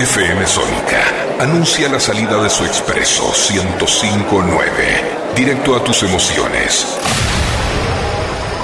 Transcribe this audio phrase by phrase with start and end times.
[0.00, 1.02] FM Sónica
[1.40, 6.86] anuncia la salida de su expreso 1059, directo a tus emociones.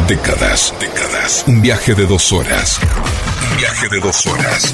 [0.09, 1.45] Décadas, décadas.
[1.47, 2.81] Un viaje de dos horas.
[3.51, 4.73] Un viaje de dos horas.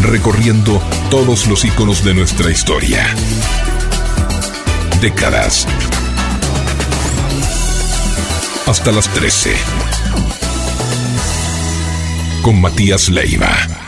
[0.00, 0.80] Recorriendo
[1.10, 3.14] todos los iconos de nuestra historia.
[5.02, 5.66] Décadas.
[8.66, 9.54] Hasta las 13.
[12.40, 13.81] Con Matías Leiva.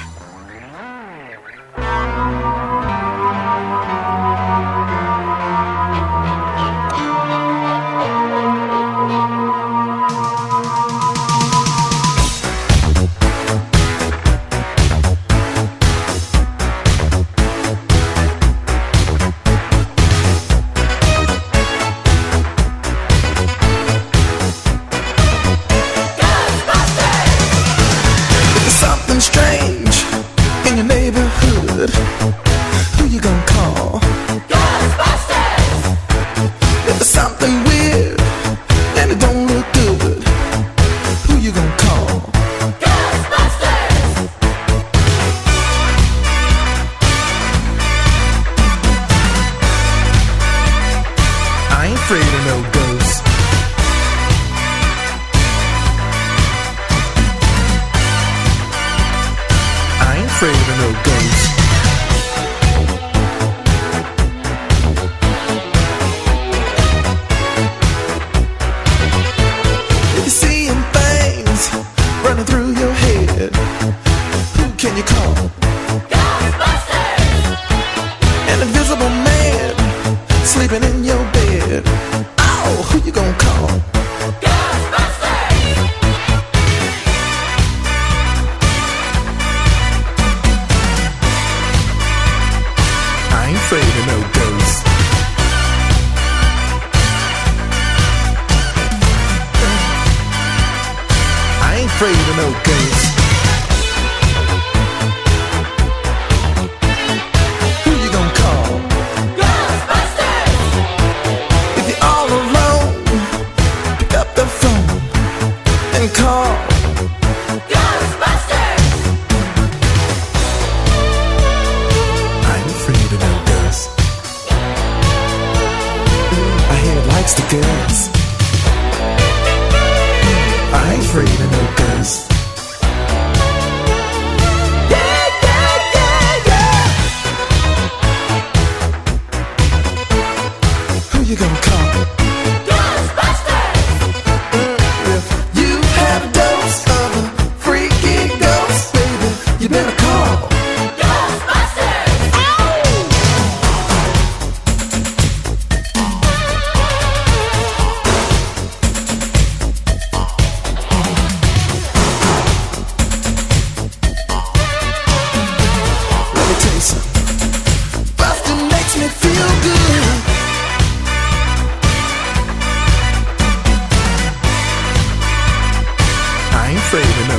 [177.26, 177.30] I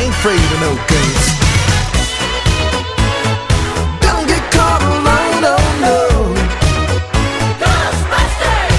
[0.00, 1.30] ain't afraid of no ghosts.
[4.02, 5.98] Don't get caught alone, oh no.
[7.62, 8.74] Ghostbusters!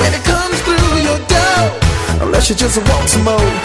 [0.00, 1.62] When it comes through your door,
[2.26, 3.55] unless you just want some more.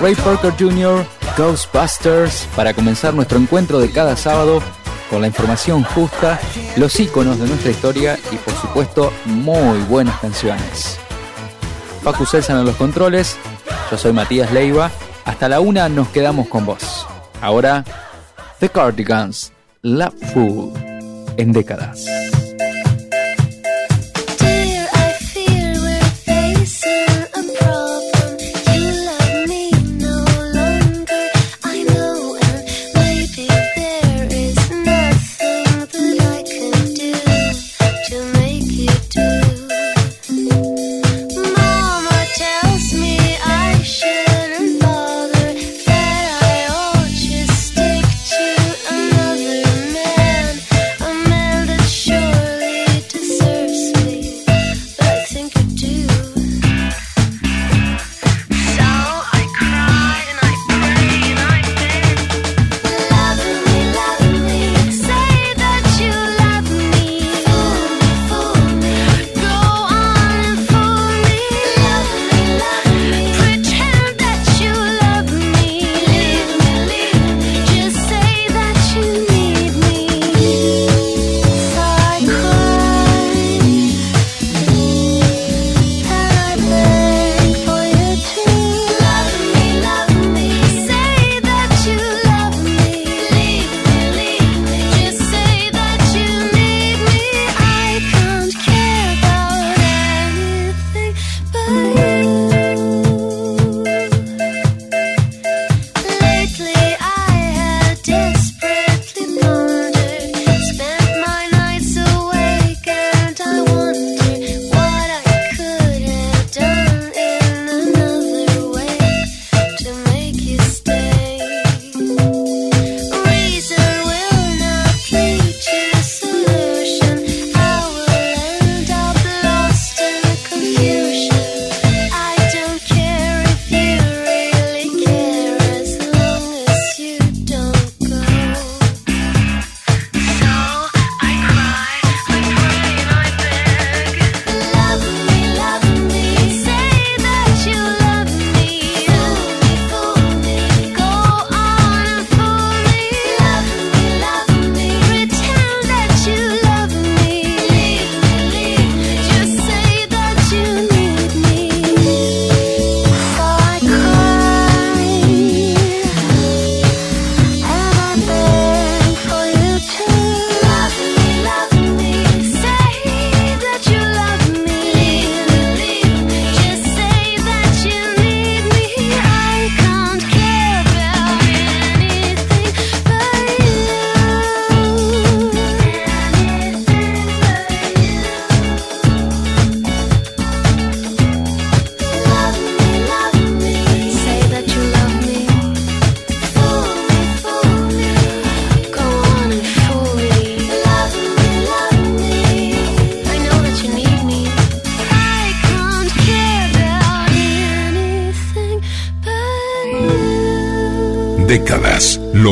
[0.00, 4.60] Ray Parker Jr., Ghostbusters, para comenzar nuestro encuentro de cada sábado
[5.08, 6.40] con la información justa,
[6.76, 10.98] los iconos de nuestra historia y por supuesto muy buenas canciones.
[12.02, 13.36] Facu Celsan en los controles,
[13.90, 14.90] yo soy Matías Leiva,
[15.24, 17.06] hasta la una nos quedamos con vos.
[17.40, 17.84] Ahora,
[18.58, 19.52] The Cardigans,
[19.82, 20.72] Love Fool,
[21.36, 22.31] en décadas.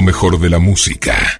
[0.01, 1.40] Lo mejor de la música.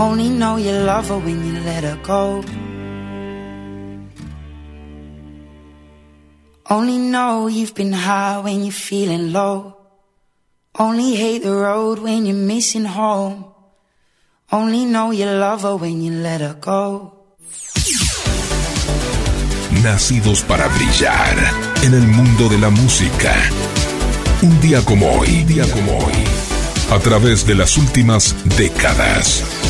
[0.00, 2.42] Only know you love her when you let her go
[6.70, 9.76] Only know you've been high when you're feeling low.
[10.78, 13.44] Only hate the road when you're missing home.
[14.52, 17.26] Only know you love her when you let her go.
[19.82, 21.36] Nacidos para brillar
[21.82, 23.34] en el mundo de la música.
[24.42, 26.24] Un día como hoy, día como hoy.
[26.92, 29.69] A través de las últimas décadas.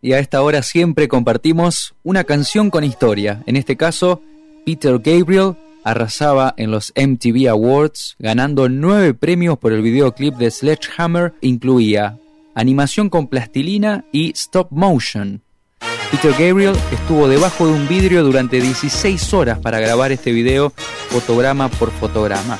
[0.00, 3.42] Y a esta hora siempre compartimos una canción con historia.
[3.46, 4.22] En este caso,
[4.64, 11.32] Peter Gabriel arrasaba en los MTV Awards, ganando nueve premios por el videoclip de Sledgehammer,
[11.40, 12.18] incluía
[12.54, 15.42] animación con plastilina y stop motion.
[16.10, 20.72] Peter Gabriel estuvo debajo de un vidrio durante 16 horas para grabar este video
[21.10, 22.58] fotograma por fotograma.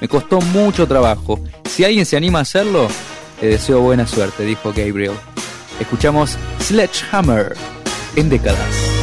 [0.00, 1.40] Me costó mucho trabajo.
[1.64, 2.88] Si alguien se anima a hacerlo,
[3.40, 5.12] le deseo buena suerte, dijo Gabriel.
[5.80, 7.56] Escuchamos Sledgehammer
[8.16, 8.99] en décadas.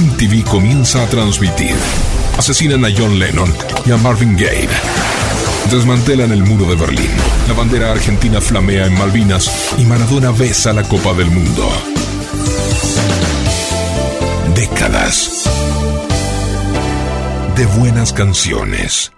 [0.00, 1.76] MTV comienza a transmitir.
[2.36, 3.54] Asesinan a John Lennon
[3.86, 4.68] y a Marvin Gaye.
[5.70, 7.10] Desmantelan el muro de Berlín.
[7.46, 11.68] La bandera argentina flamea en Malvinas y Maradona besa la Copa del Mundo.
[14.56, 15.48] Décadas
[17.54, 19.12] de buenas canciones.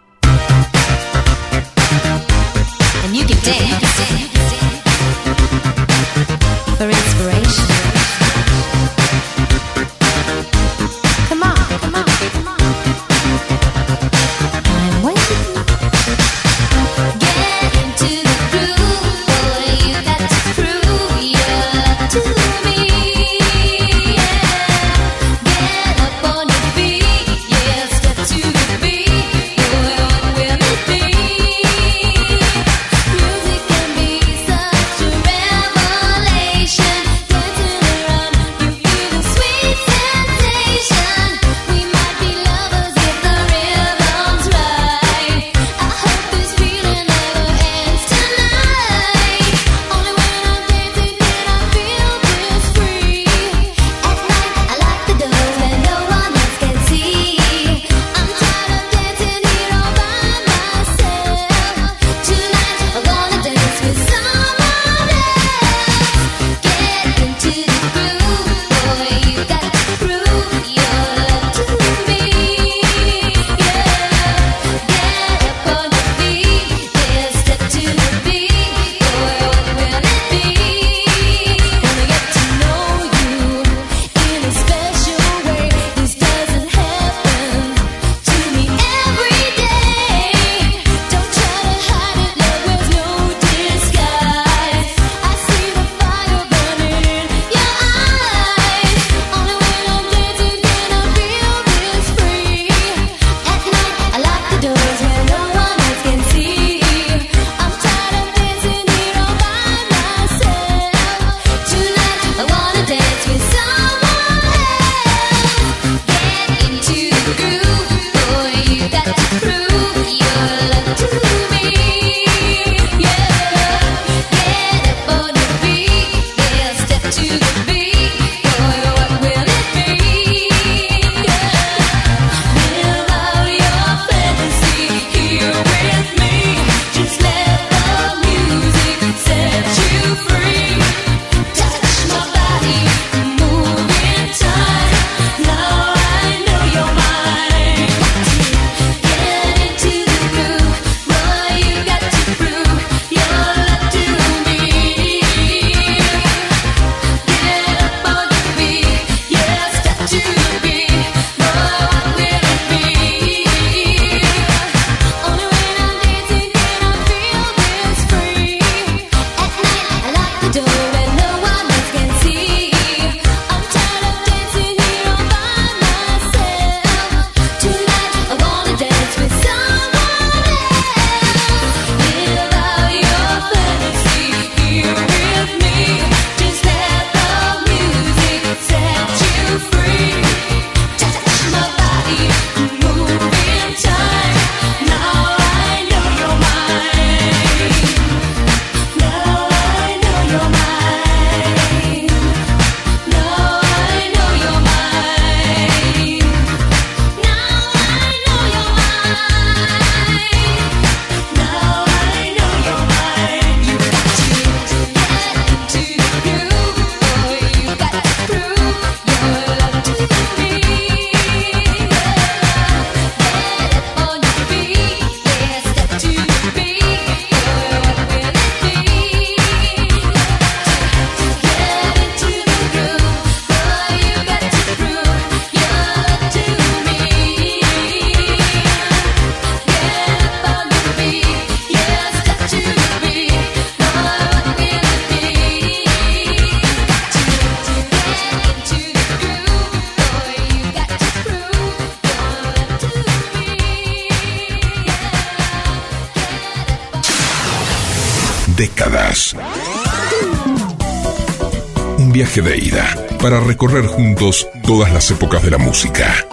[262.42, 266.26] De ida para recorrer juntos todas las épocas de la música.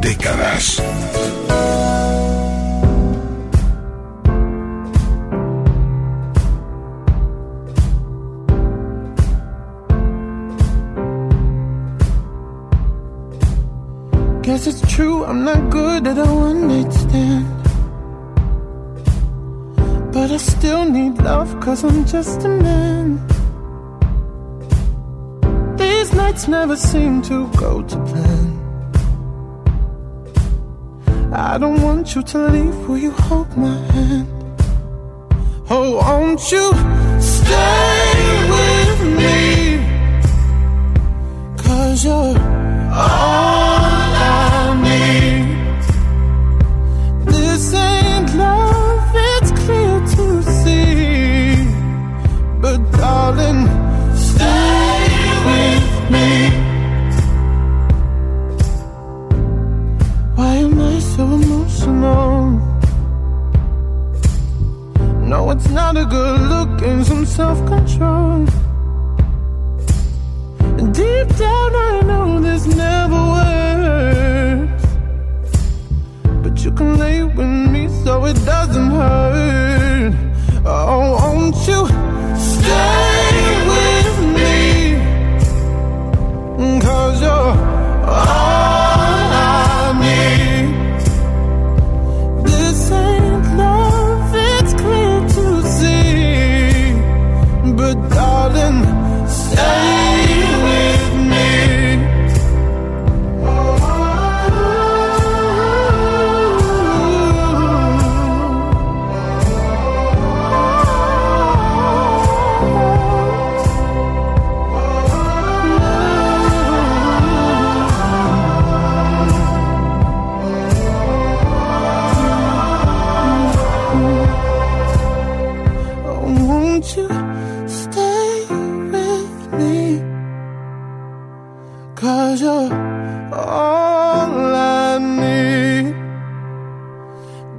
[0.00, 0.82] Décadas.
[32.14, 34.28] you to leave, will you hold my hand?
[35.68, 36.73] Oh, won't you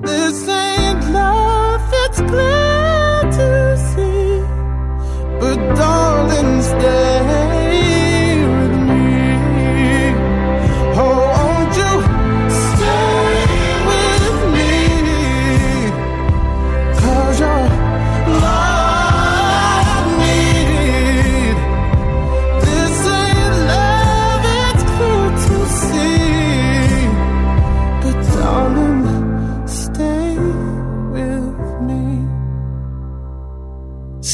[0.06, 2.55] This ain't love, it's clear.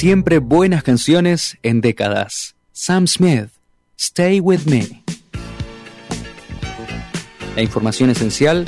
[0.02, 2.56] Siempre buenas canciones en décadas.
[2.72, 3.50] Sam Smith,
[4.00, 5.04] Stay With Me.
[7.56, 8.66] La información esencial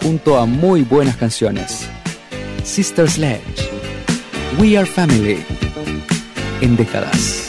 [0.00, 1.88] junto a muy buenas canciones.
[2.62, 3.68] Sister Sledge,
[4.60, 5.44] We Are Family,
[6.60, 7.45] en décadas.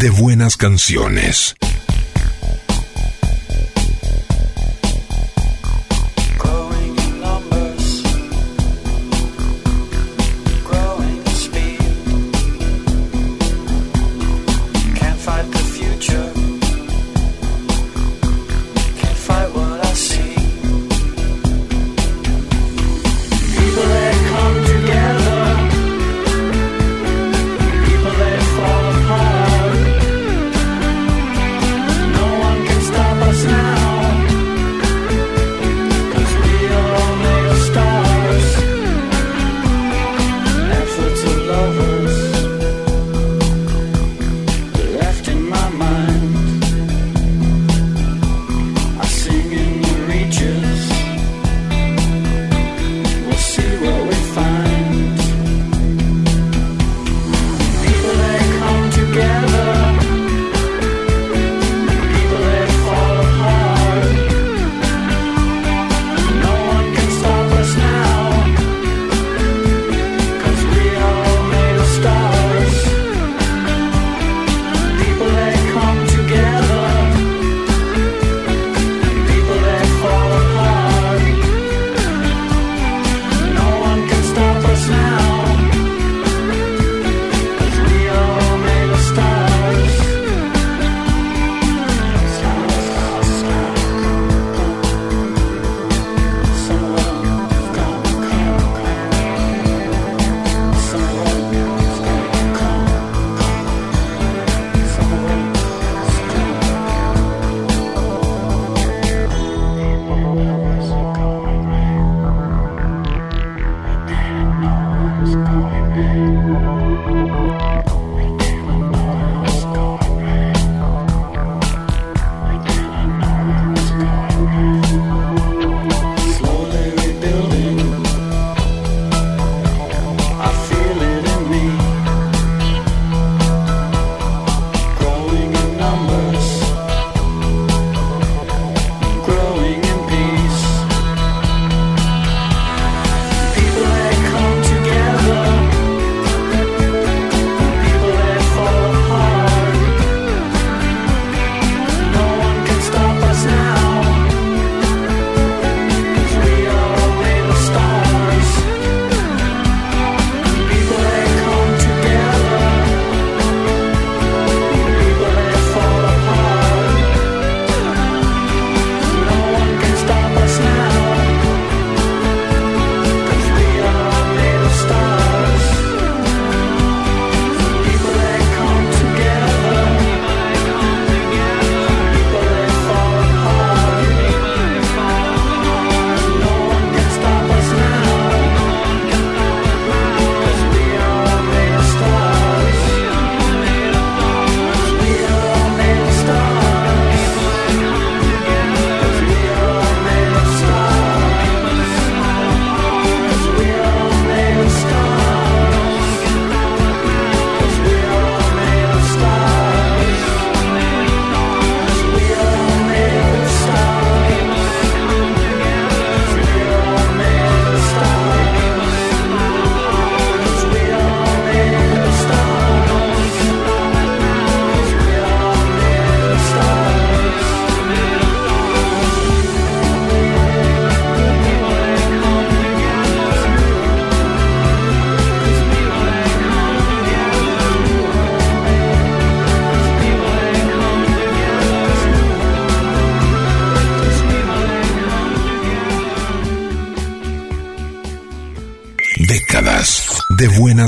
[0.00, 1.56] De buenas canciones.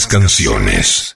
[0.00, 1.11] Canciones.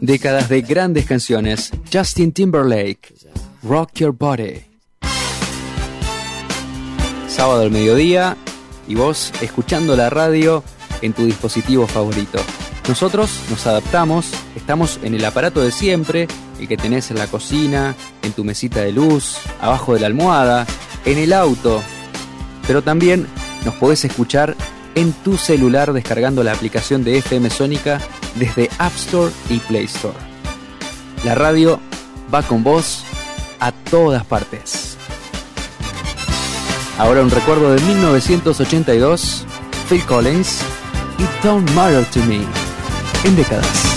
[0.00, 1.70] Décadas de grandes canciones.
[1.92, 3.14] Justin Timberlake,
[3.62, 4.64] Rock Your Body.
[7.28, 8.36] Sábado al mediodía
[8.88, 10.62] y vos escuchando la radio
[11.00, 12.38] en tu dispositivo favorito.
[12.88, 16.26] Nosotros nos adaptamos, estamos en el aparato de siempre,
[16.58, 20.66] el que tenés en la cocina, en tu mesita de luz, abajo de la almohada,
[21.04, 21.80] en el auto.
[22.66, 23.26] Pero también
[23.64, 24.56] nos podés escuchar
[24.94, 28.00] en tu celular descargando la aplicación de FM Sónica
[28.36, 30.16] desde App Store y Play Store.
[31.24, 31.80] La radio
[32.32, 33.04] va con vos
[33.60, 34.96] a todas partes.
[36.98, 39.44] Ahora un recuerdo de 1982,
[39.88, 40.60] Phil Collins
[41.18, 42.40] y Don't Matter to Me
[43.24, 43.91] en décadas.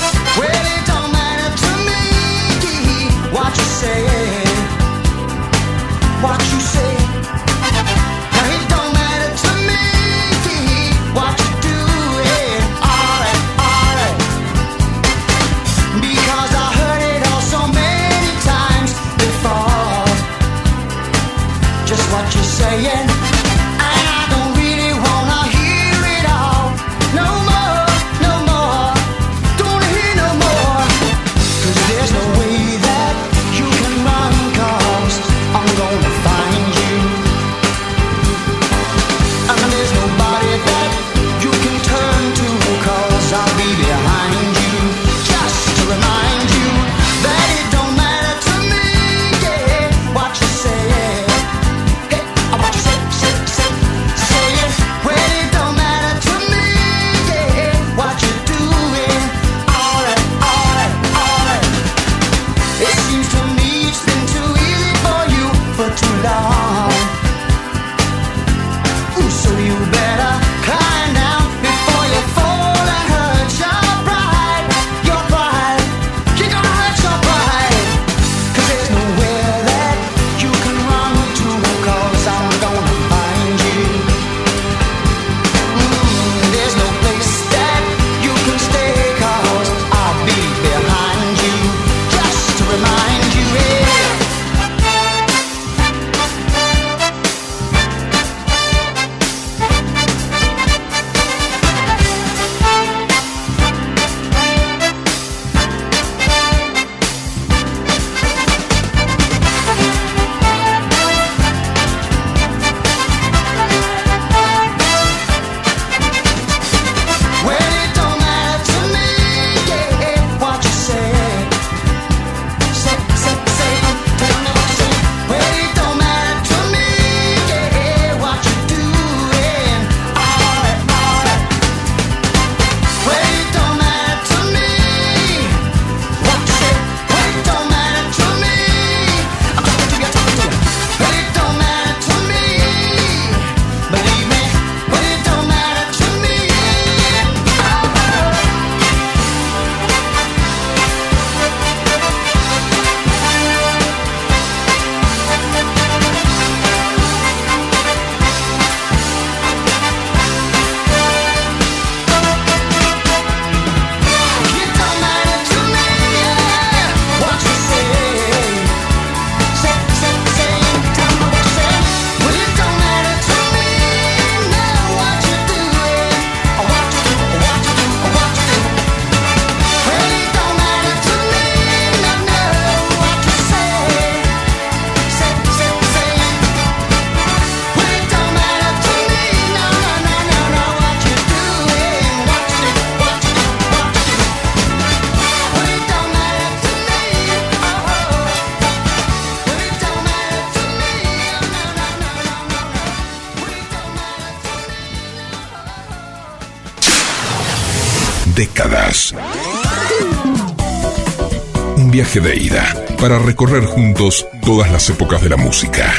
[212.22, 212.64] de ida
[213.00, 215.92] para recorrer juntos todas las épocas de la música.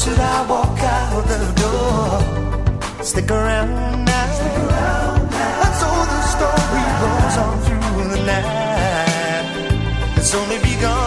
[0.00, 3.04] should I walk out the door?
[3.04, 4.32] Stick around now.
[4.38, 5.64] Stick around now.
[5.64, 9.46] And so the story goes on through the night.
[10.16, 10.99] It's only begun.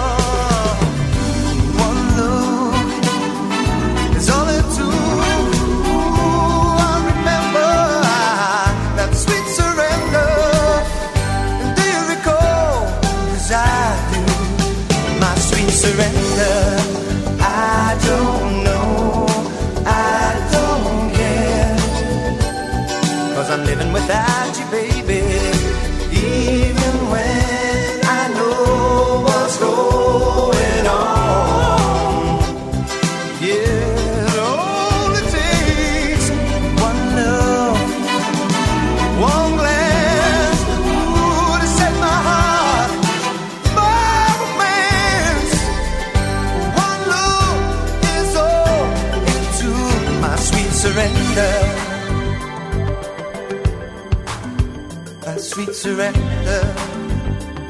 [55.84, 56.64] surrender.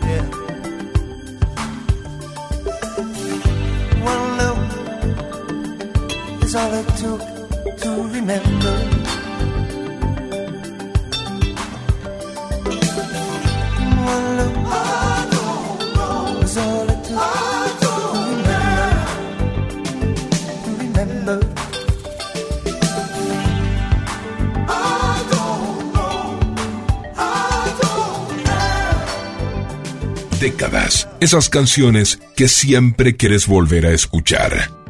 [0.05, 0.25] Yeah.
[4.11, 4.59] One look
[6.43, 7.21] is all it took
[7.81, 8.82] to remember.
[30.43, 34.82] décadas, esas canciones que siempre quieres volver a escuchar.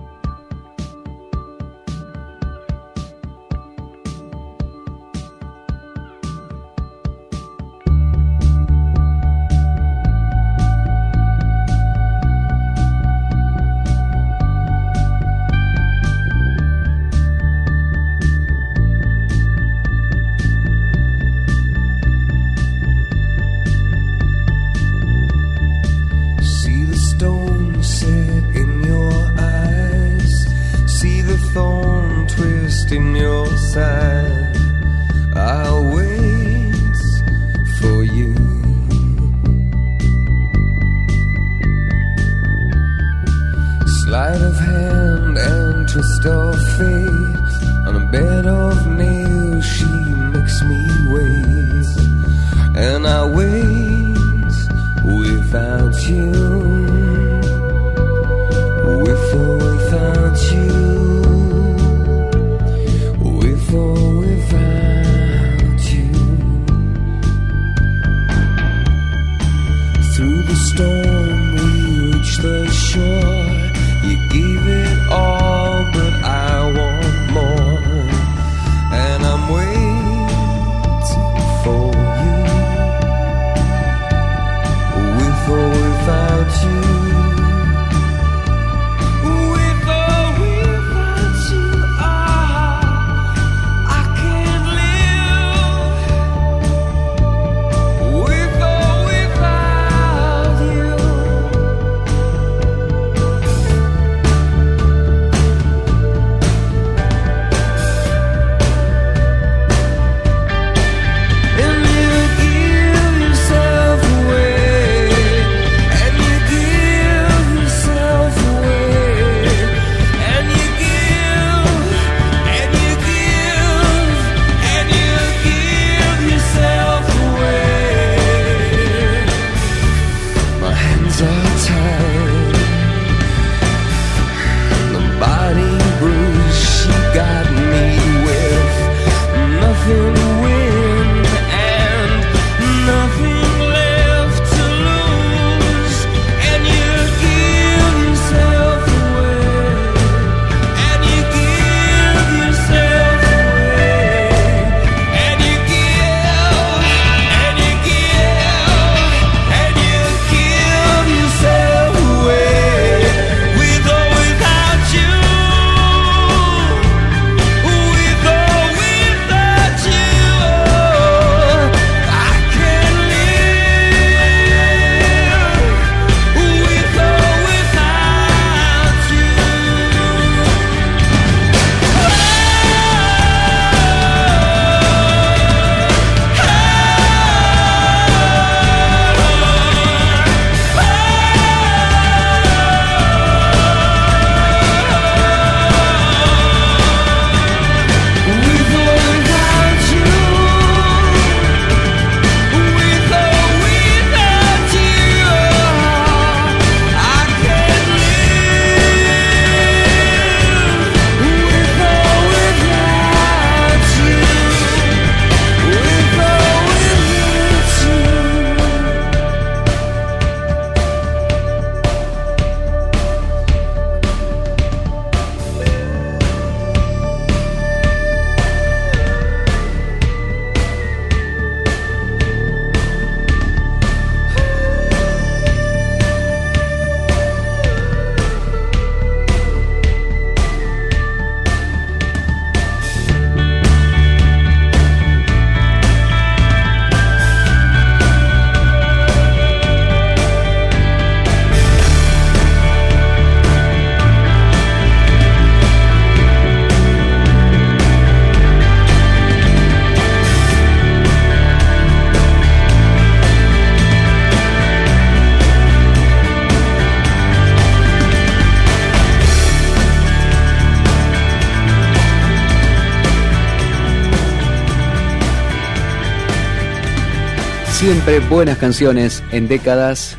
[278.03, 280.17] siempre buenas canciones en décadas,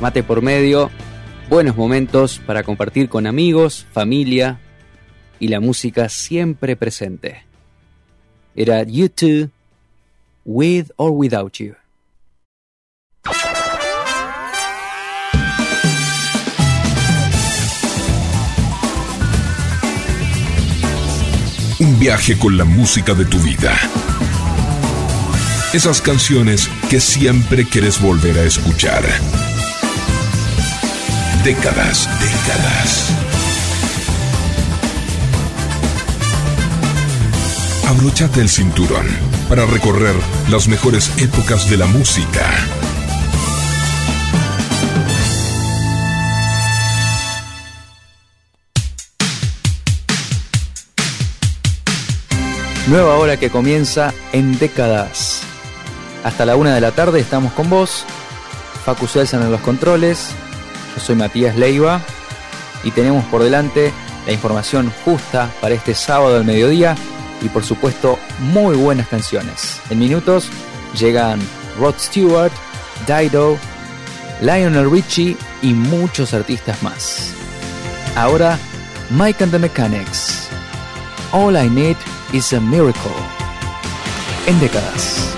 [0.00, 0.90] mate por medio,
[1.50, 4.60] buenos momentos para compartir con amigos, familia
[5.38, 7.44] y la música siempre presente.
[8.56, 9.50] Era You Too,
[10.46, 11.74] With or Without You.
[21.78, 23.78] Un viaje con la música de tu vida.
[25.74, 29.04] Esas canciones que siempre quieres volver a escuchar.
[31.44, 33.10] Décadas, décadas.
[37.86, 39.06] Abróchate el cinturón
[39.50, 40.14] para recorrer
[40.48, 42.46] las mejores épocas de la música.
[52.86, 55.27] Nueva hora que comienza en décadas.
[56.24, 58.04] Hasta la una de la tarde estamos con vos.
[58.84, 60.30] Facu Celsan en los controles.
[60.94, 62.00] Yo soy Matías Leiva.
[62.84, 63.92] Y tenemos por delante
[64.26, 66.96] la información justa para este sábado al mediodía.
[67.40, 69.80] Y por supuesto, muy buenas canciones.
[69.90, 70.48] En minutos
[70.98, 71.40] llegan
[71.78, 72.52] Rod Stewart,
[73.06, 73.56] Dido,
[74.40, 77.32] Lionel Richie y muchos artistas más.
[78.16, 78.58] Ahora,
[79.10, 80.48] Mike and the Mechanics.
[81.32, 81.96] All I Need
[82.32, 83.12] is a Miracle.
[84.46, 85.28] En décadas.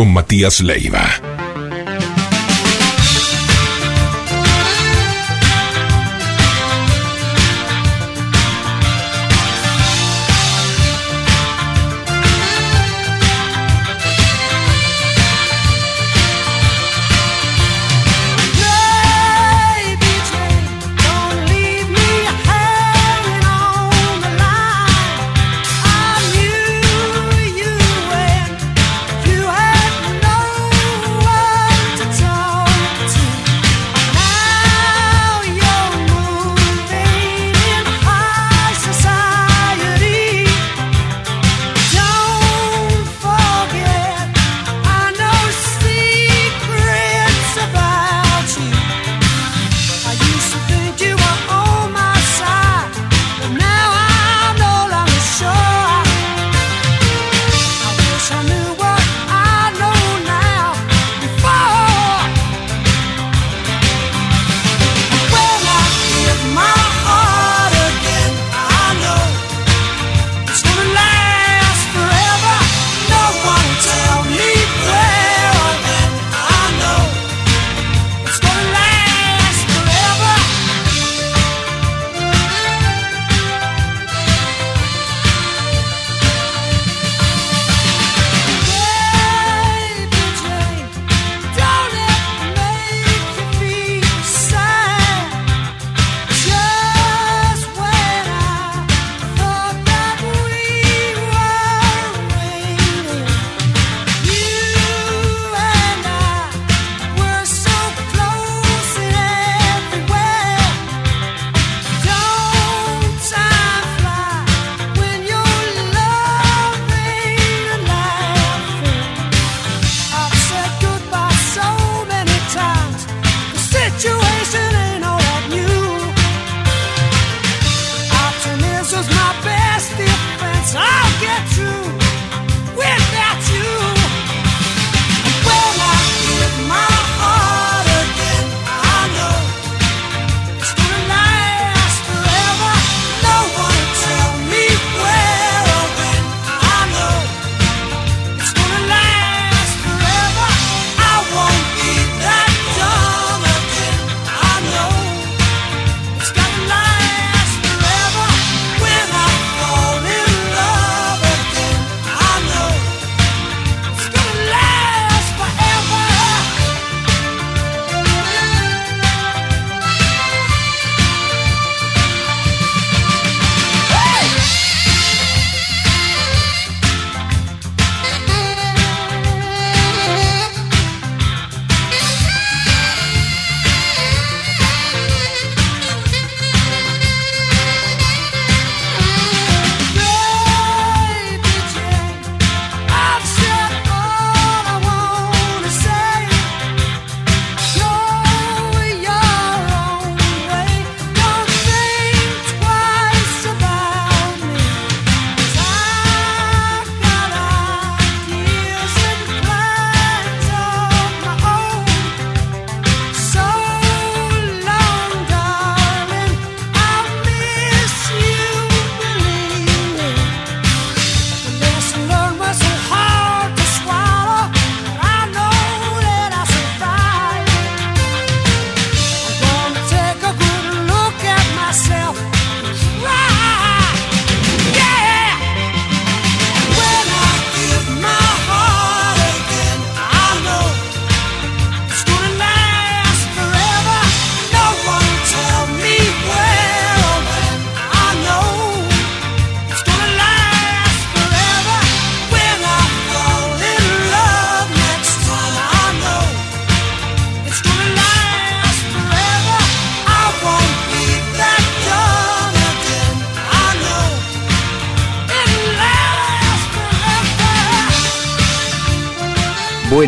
[0.00, 1.29] con Matías Leiva.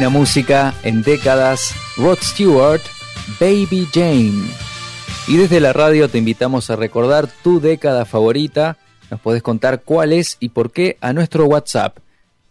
[0.08, 2.82] música en décadas, Rod Stewart,
[3.40, 4.42] Baby Jane.
[5.28, 8.78] Y desde la radio te invitamos a recordar tu década favorita.
[9.10, 11.98] Nos podés contar cuál es y por qué a nuestro WhatsApp.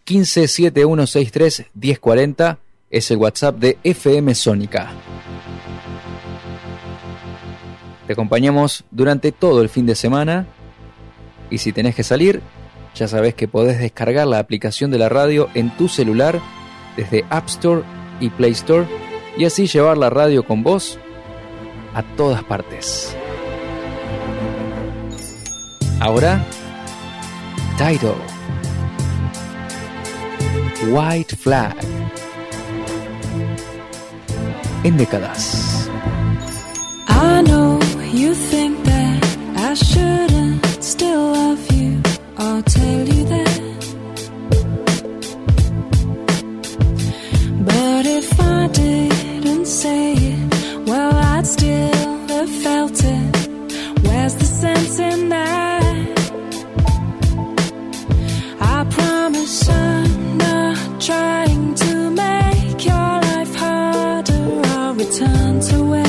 [0.06, 2.58] 157163 1040
[2.90, 4.90] es el WhatsApp de FM Sónica.
[8.06, 10.46] Te acompañamos durante todo el fin de semana
[11.50, 12.40] y si tenés que salir,
[12.94, 16.40] ya sabes que podés descargar la aplicación de la radio en tu celular
[16.96, 17.82] desde App Store
[18.20, 18.86] y Play Store
[19.36, 20.98] y así llevar la radio con vos
[21.94, 23.16] a todas partes.
[26.00, 26.44] Ahora,
[27.76, 28.16] Tidal.
[30.90, 31.76] White Flag.
[34.84, 35.88] En décadas.
[37.08, 37.78] I know
[38.12, 39.24] you think that
[39.56, 42.02] I shouldn't still love you.
[42.36, 43.81] I'll tell you that.
[49.72, 50.86] say it.
[50.86, 53.36] Well, I'd still have felt it.
[54.02, 56.18] Where's the sense in that?
[58.60, 64.60] I promise I'm not trying to make your life harder.
[64.74, 66.01] I'll return to where.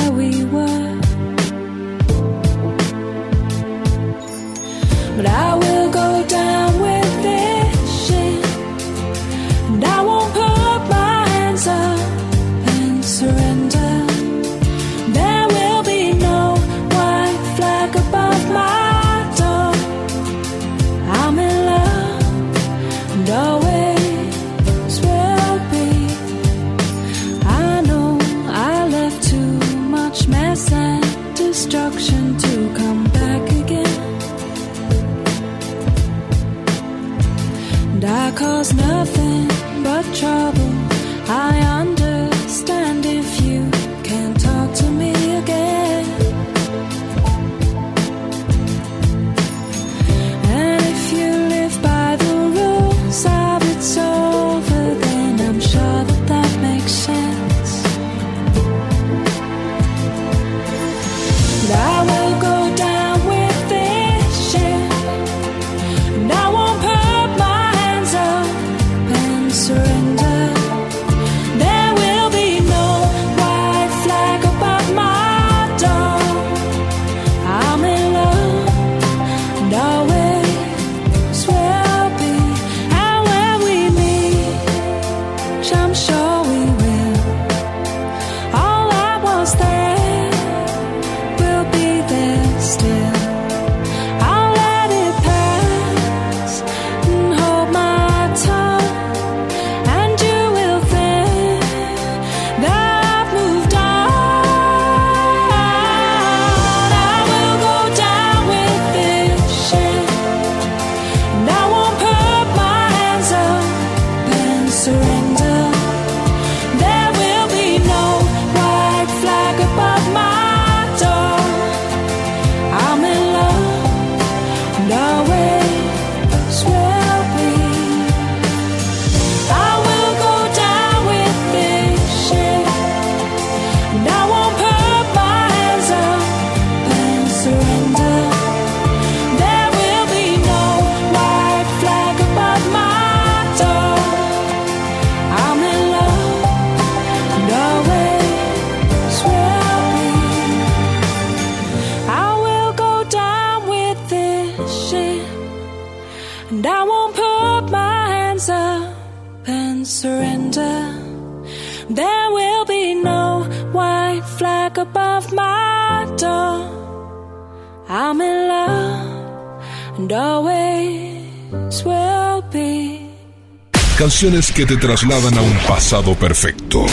[174.24, 176.86] Que te trasladan a un pasado perfecto.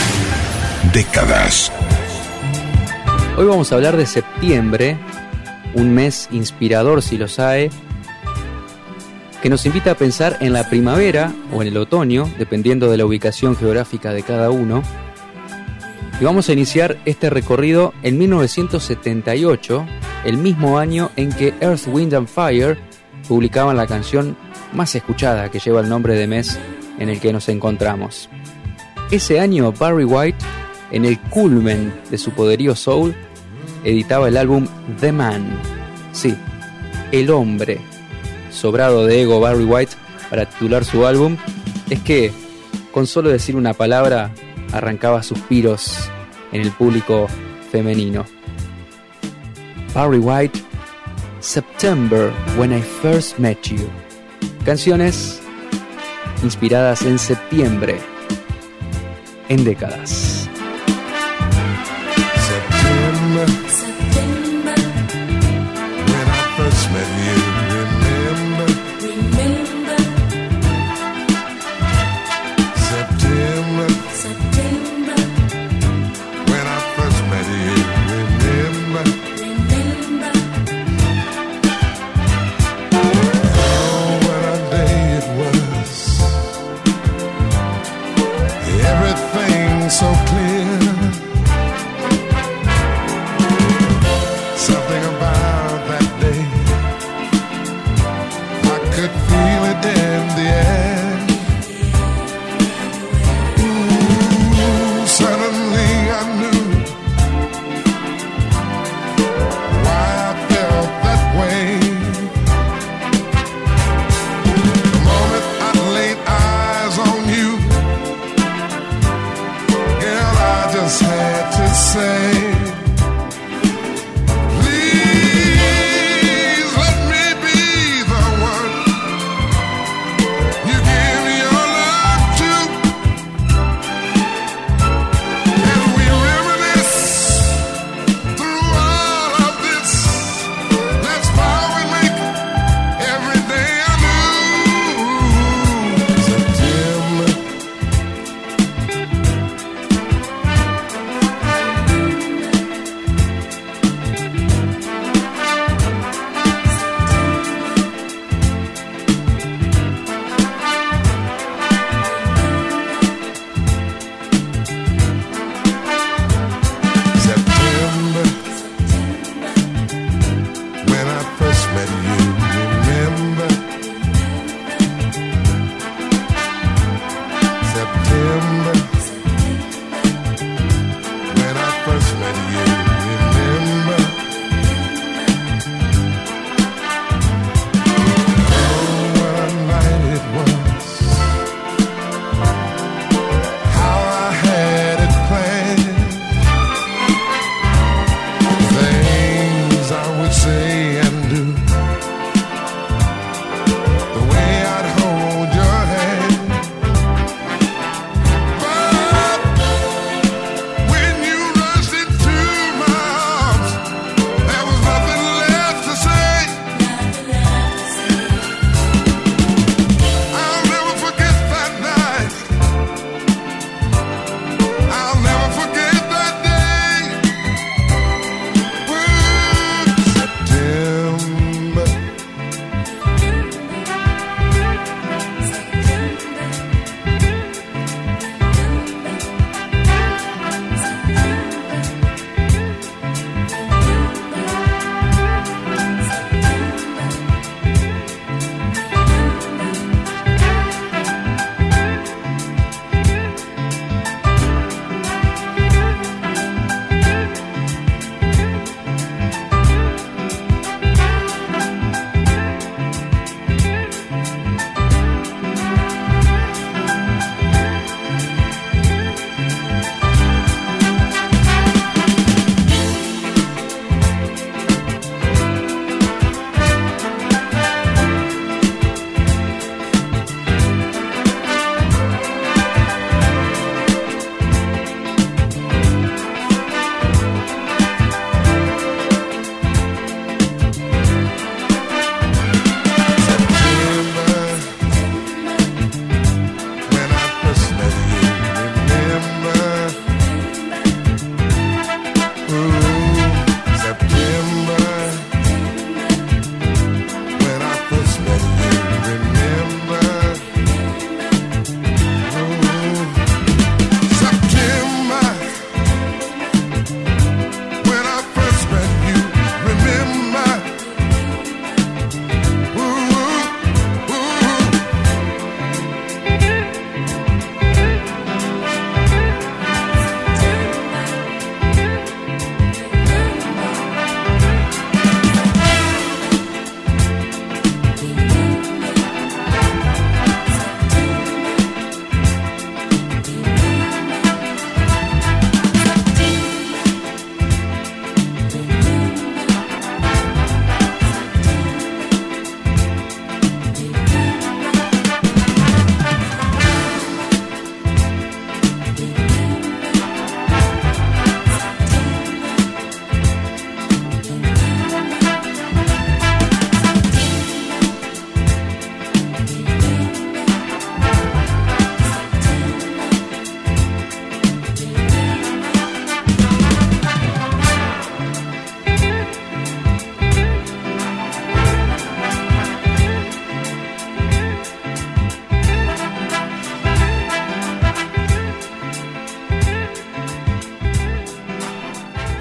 [0.91, 1.71] Décadas.
[3.37, 4.97] Hoy vamos a hablar de septiembre,
[5.73, 7.69] un mes inspirador si lo sabe,
[9.41, 13.05] que nos invita a pensar en la primavera o en el otoño, dependiendo de la
[13.05, 14.83] ubicación geográfica de cada uno.
[16.19, 19.85] Y vamos a iniciar este recorrido en 1978,
[20.25, 22.77] el mismo año en que Earth, Wind and Fire
[23.29, 24.35] publicaban la canción
[24.73, 26.59] más escuchada que lleva el nombre de mes
[27.01, 28.29] en el que nos encontramos.
[29.09, 30.37] Ese año Barry White,
[30.91, 33.15] en el culmen de su poderío soul,
[33.83, 34.67] editaba el álbum
[34.99, 35.59] The Man.
[36.11, 36.35] Sí,
[37.11, 37.79] el hombre.
[38.51, 39.93] Sobrado de ego Barry White
[40.29, 41.37] para titular su álbum,
[41.89, 42.31] es que
[42.91, 44.31] con solo decir una palabra
[44.71, 46.07] arrancaba suspiros
[46.51, 47.27] en el público
[47.71, 48.25] femenino.
[49.95, 50.61] Barry White,
[51.39, 53.89] September When I First Met You.
[54.63, 55.40] Canciones
[56.43, 57.99] inspiradas en septiembre,
[59.49, 60.30] en décadas.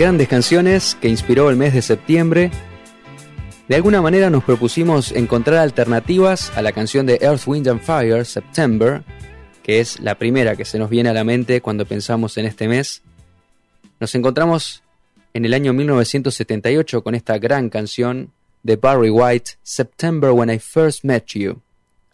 [0.00, 2.50] Grandes canciones que inspiró el mes de septiembre.
[3.68, 8.24] De alguna manera nos propusimos encontrar alternativas a la canción de Earth, Wind and Fire,
[8.24, 9.02] September,
[9.62, 12.66] que es la primera que se nos viene a la mente cuando pensamos en este
[12.66, 13.02] mes.
[14.00, 14.82] Nos encontramos
[15.34, 18.32] en el año 1978 con esta gran canción
[18.62, 21.60] de Barry White, September When I First Met You.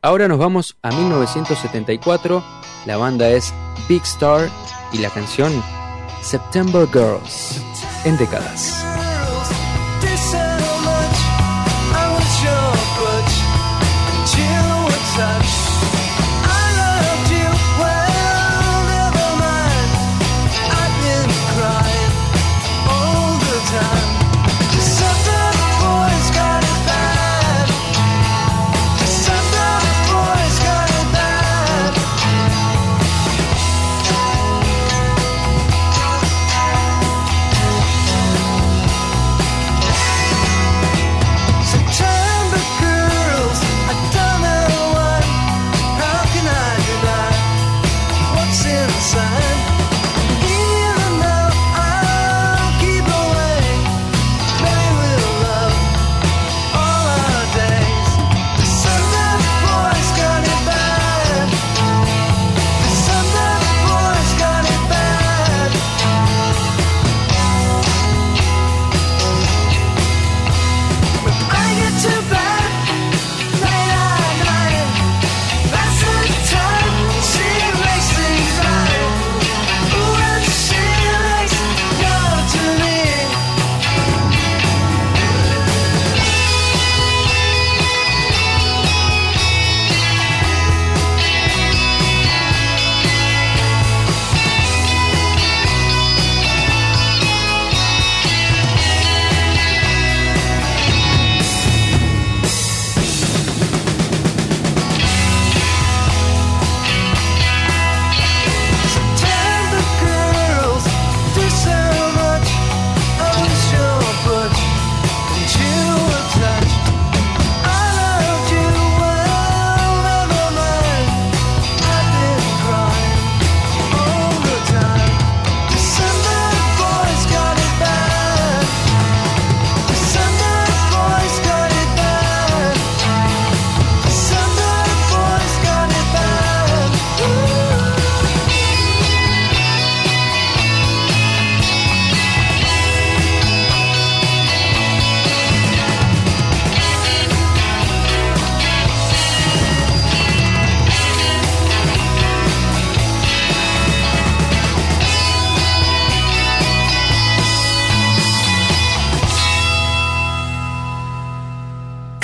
[0.03, 2.45] Ahora nos vamos a 1974,
[2.85, 3.55] la banda es
[3.89, 4.51] Big Star
[4.93, 5.53] y la canción
[6.27, 7.63] September Girls,
[8.07, 9.06] en décadas.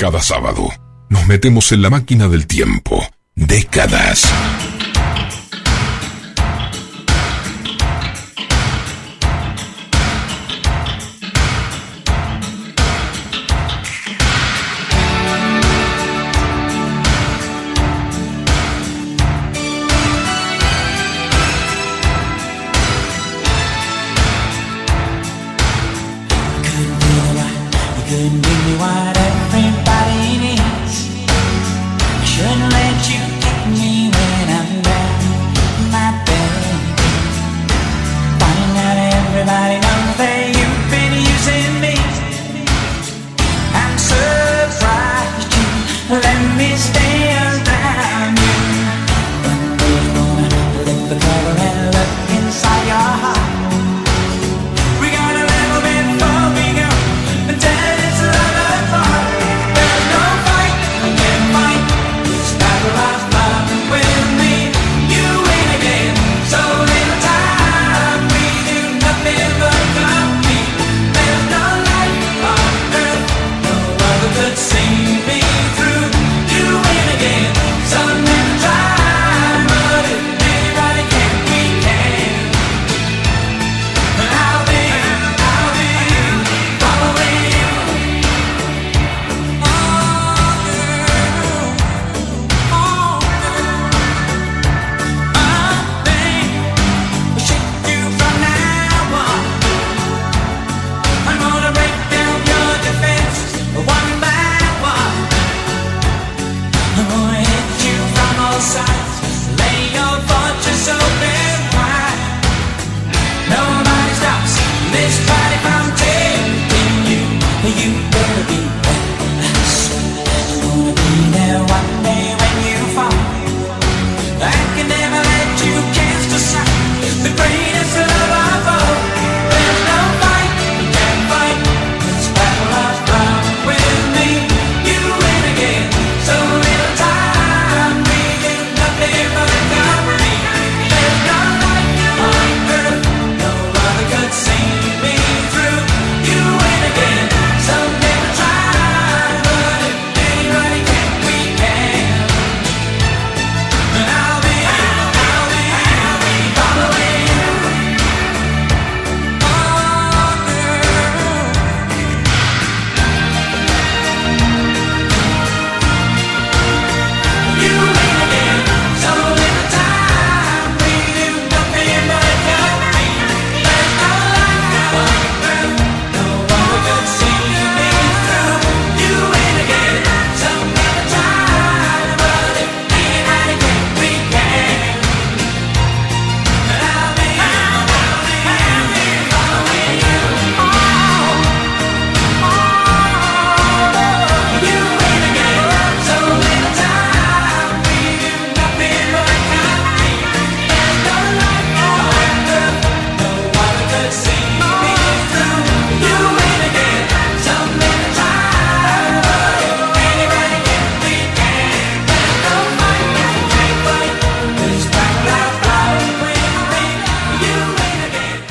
[0.03, 0.67] Cada sábado
[1.07, 3.01] nos metemos en la máquina del tiempo.
[3.35, 4.33] Décadas.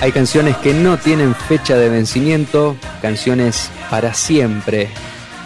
[0.03, 4.89] Hay canciones que no tienen fecha de vencimiento, canciones para siempre.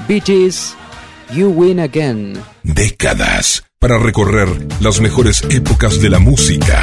[0.08, 0.74] Bee Gees,
[1.30, 2.42] You Win Again.
[2.62, 4.48] Décadas para recorrer
[4.80, 6.82] las mejores épocas de la música.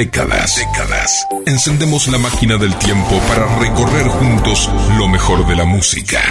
[0.00, 1.26] Décadas, décadas.
[1.44, 6.22] Encendemos la máquina del tiempo para recorrer juntos lo mejor de la música.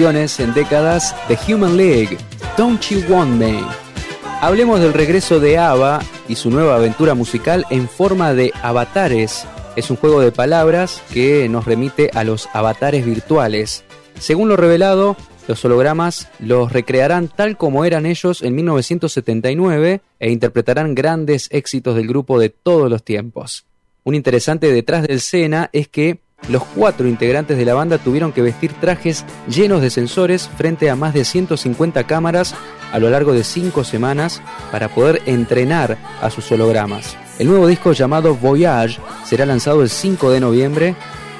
[0.00, 2.16] En décadas de Human League,
[2.56, 3.58] Don't You Want Me.
[4.40, 9.44] Hablemos del regreso de ABBA y su nueva aventura musical en forma de avatares.
[9.74, 13.82] Es un juego de palabras que nos remite a los avatares virtuales.
[14.20, 15.16] Según lo revelado,
[15.48, 22.06] los hologramas los recrearán tal como eran ellos en 1979 e interpretarán grandes éxitos del
[22.06, 23.66] grupo de todos los tiempos.
[24.04, 28.42] Un interesante detrás del escena es que los cuatro integrantes de la banda tuvieron que
[28.42, 32.54] vestir trajes llenos de sensores frente a más de 150 cámaras
[32.92, 34.40] a lo largo de cinco semanas
[34.72, 37.16] para poder entrenar a sus hologramas.
[37.38, 40.96] El nuevo disco llamado Voyage será lanzado el 5 de noviembre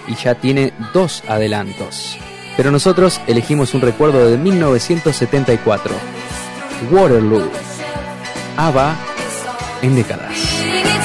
[0.07, 2.19] y ya tiene dos adelantos.
[2.57, 5.95] Pero nosotros elegimos un recuerdo de 1974,
[6.91, 7.51] Waterloo,
[8.57, 8.97] ABBA
[9.83, 10.98] en décadas.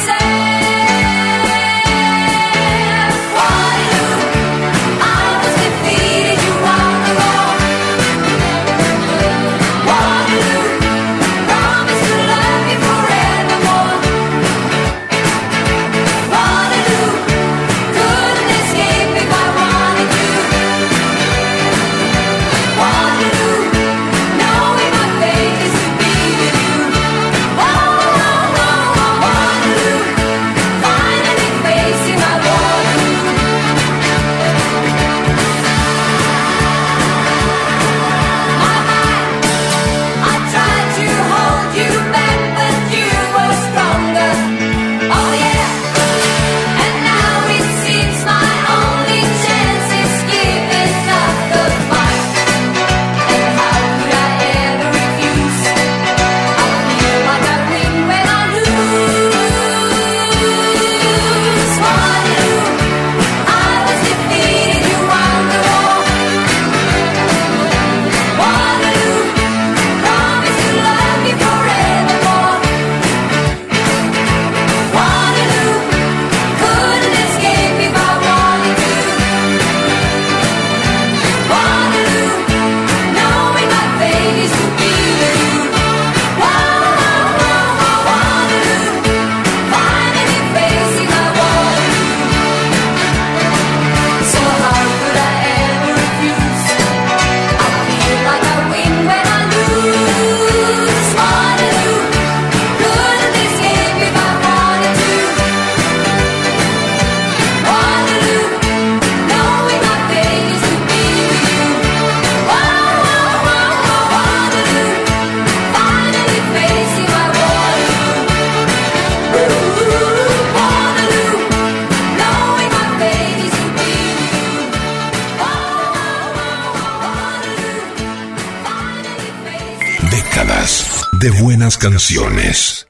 [131.54, 132.83] Buenas canciones.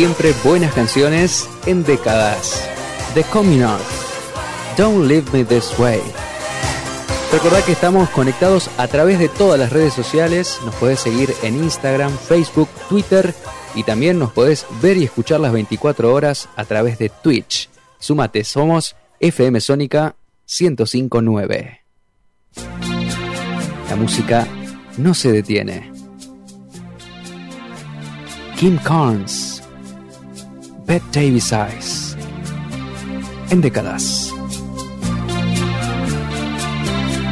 [0.00, 2.66] Siempre buenas canciones en décadas.
[3.12, 3.82] The Communard.
[4.78, 6.00] Don't Leave Me This Way.
[7.30, 10.58] Recordad que estamos conectados a través de todas las redes sociales.
[10.64, 13.34] Nos podés seguir en Instagram, Facebook, Twitter
[13.74, 17.68] y también nos podés ver y escuchar las 24 horas a través de Twitch.
[17.98, 20.16] Súmate, somos FM Sónica
[20.46, 21.82] 1059.
[23.90, 24.48] La música
[24.96, 25.92] no se detiene.
[28.58, 29.59] Kim Carnes,
[30.90, 32.16] Pete Davis Eyes
[33.52, 34.32] en décadas.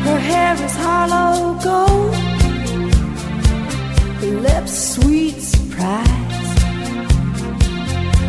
[0.05, 2.15] Her hair is hollow gold,
[4.21, 6.49] her lips sweet surprise,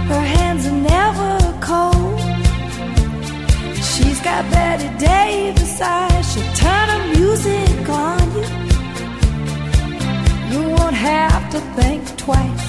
[0.09, 2.19] her hands are never cold.
[3.91, 8.47] She's got Betty Davis eyes, she'll turn the music on you.
[10.51, 12.68] You won't have to think twice.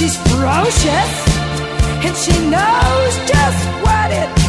[0.00, 1.12] She's ferocious
[2.00, 4.39] and she knows just what it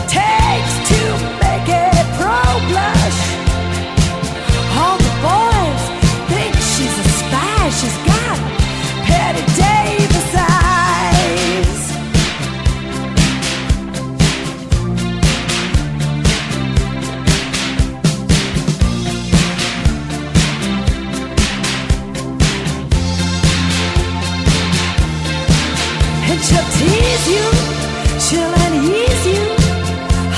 [27.29, 29.43] and ease you.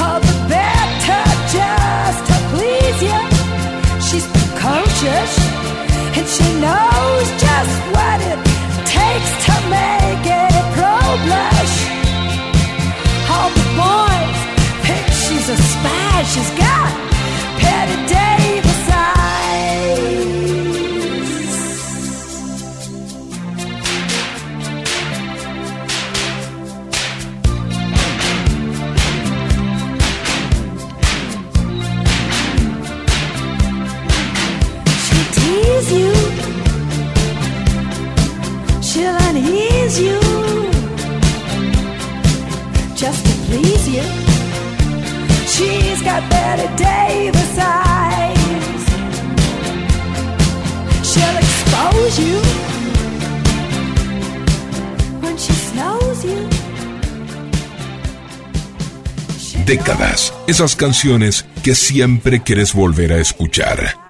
[0.04, 1.24] All the better,
[1.56, 3.20] just to please you.
[4.08, 5.32] She's precocious
[6.18, 8.40] and she knows just what it
[8.86, 11.76] takes to make a pro blush.
[13.34, 14.40] All the boys
[14.86, 16.24] think she's a spy.
[16.34, 16.92] She's got
[17.60, 18.33] Petty
[60.54, 64.03] esas canciones que siempre quieres volver a escuchar.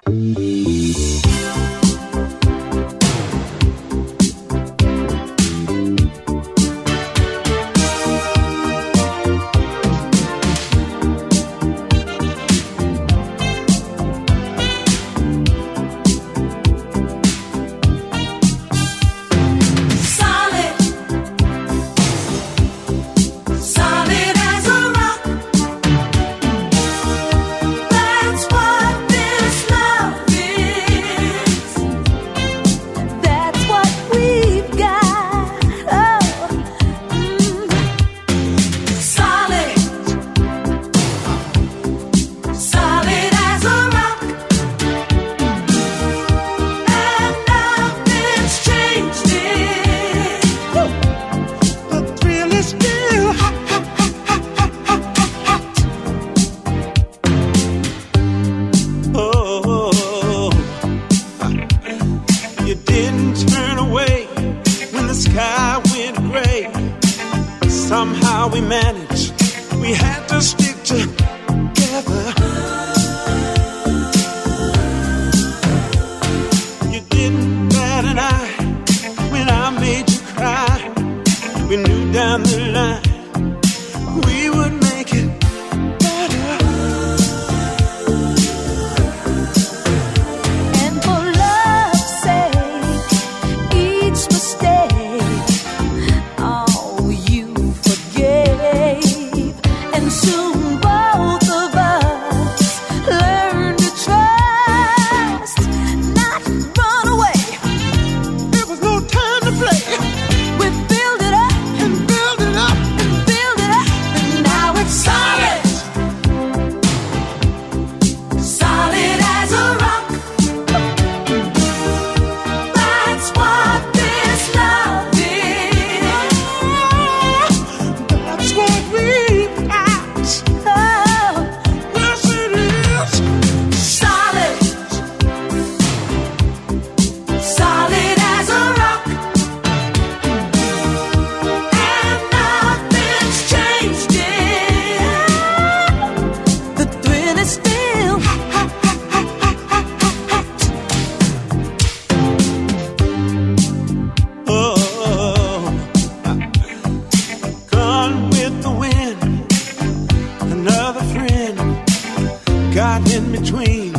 [162.74, 163.92] got in between,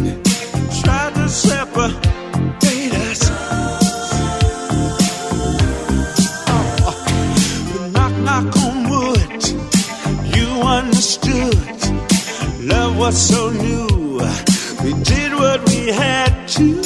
[0.83, 1.93] tried to separate
[2.93, 3.21] us.
[6.83, 9.43] Oh, knock, knock on wood,
[10.35, 11.55] you understood.
[12.65, 14.19] Love was so new,
[14.83, 16.84] we did what we had to.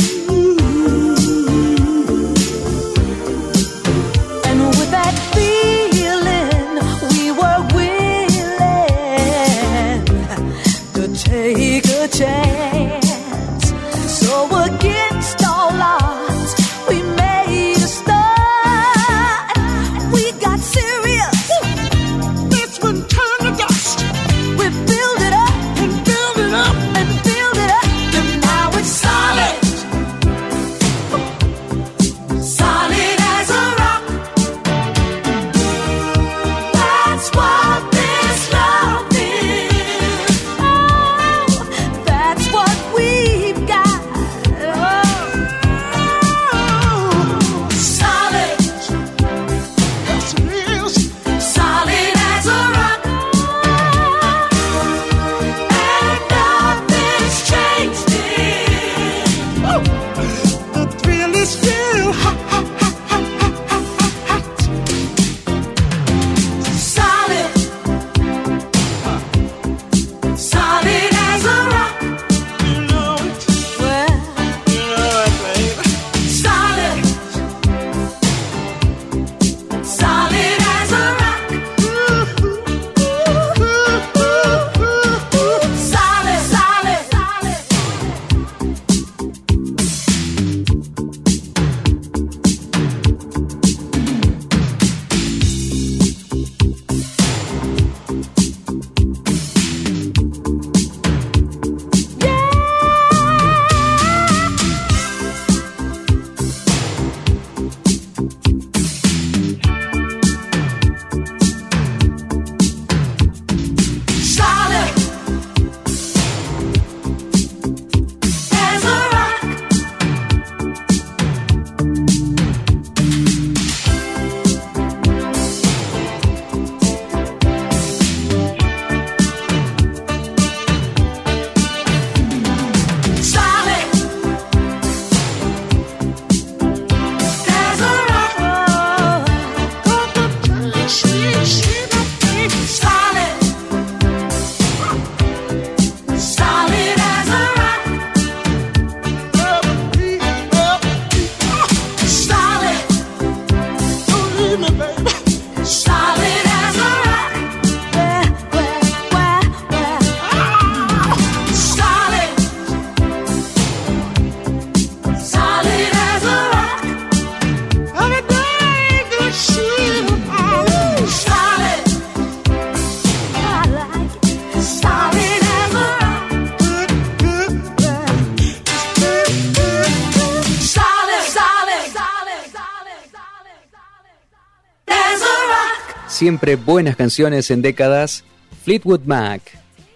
[186.10, 188.24] Siempre buenas canciones en décadas.
[188.64, 189.42] Fleetwood Mac,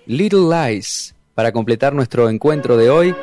[0.06, 1.16] Little Lies.
[1.34, 3.16] Para completar nuestro encuentro de hoy,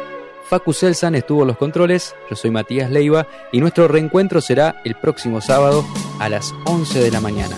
[0.48, 4.96] Facu Selsan estuvo en los controles, yo soy Matías Leiva y nuestro reencuentro será el
[4.96, 5.86] próximo sábado
[6.18, 7.56] a las 11 de la mañana.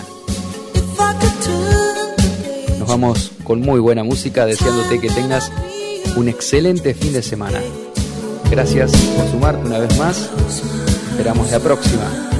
[2.77, 5.51] Nos vamos con muy buena música, deseándote que tengas
[6.15, 7.59] un excelente fin de semana.
[8.51, 10.29] Gracias por sumarte una vez más.
[11.09, 12.32] Esperamos la próxima.